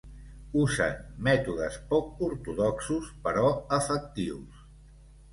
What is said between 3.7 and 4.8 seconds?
efectius.